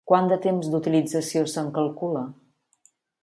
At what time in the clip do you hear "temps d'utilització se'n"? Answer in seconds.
0.45-1.69